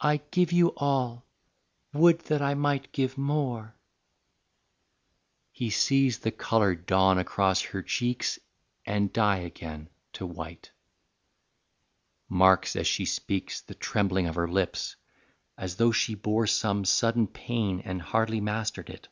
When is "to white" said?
10.14-10.70